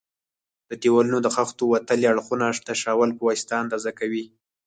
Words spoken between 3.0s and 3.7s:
په واسطه